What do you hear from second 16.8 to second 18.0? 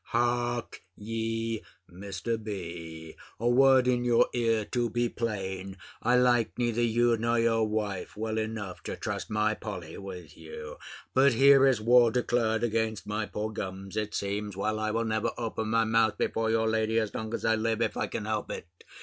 as long as I live, if